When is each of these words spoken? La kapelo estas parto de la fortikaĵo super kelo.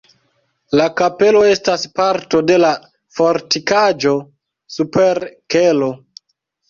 La 0.79 0.85
kapelo 1.01 1.43
estas 1.49 1.83
parto 1.99 2.41
de 2.51 2.57
la 2.63 2.71
fortikaĵo 3.19 4.15
super 4.79 5.23
kelo. 5.57 5.93